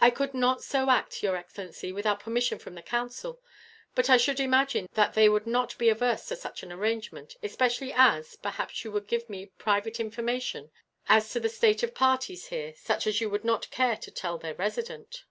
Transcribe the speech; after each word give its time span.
"I 0.00 0.08
could 0.08 0.32
not 0.32 0.62
so 0.64 0.88
act, 0.88 1.22
your 1.22 1.36
excellency, 1.36 1.92
without 1.92 2.20
permission 2.20 2.58
from 2.58 2.74
the 2.74 2.80
Council; 2.80 3.42
but 3.94 4.08
I 4.08 4.16
should 4.16 4.40
imagine 4.40 4.88
that 4.94 5.12
they 5.12 5.28
would 5.28 5.46
not 5.46 5.76
be 5.76 5.90
averse 5.90 6.24
to 6.28 6.36
such 6.36 6.62
an 6.62 6.72
arrangement, 6.72 7.36
especially 7.42 7.92
as, 7.92 8.34
perhaps, 8.36 8.82
you 8.82 8.90
would 8.92 9.06
give 9.06 9.28
me 9.28 9.44
private 9.58 10.00
information 10.00 10.70
as 11.06 11.30
to 11.32 11.38
the 11.40 11.50
state 11.50 11.82
of 11.82 11.94
parties, 11.94 12.46
here, 12.46 12.72
such 12.74 13.06
as 13.06 13.20
you 13.20 13.28
would 13.28 13.44
not 13.44 13.70
care 13.70 13.98
to 13.98 14.10
tell 14.10 14.38
their 14.38 14.54
Resident." 14.54 15.24